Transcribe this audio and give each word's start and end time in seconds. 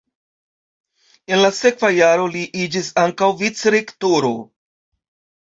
En 1.35 1.41
la 1.43 1.51
sekva 1.57 1.91
jaro 1.97 2.25
li 2.37 2.41
iĝis 2.65 2.91
ankaŭ 3.03 3.29
vicrektoro. 3.45 4.35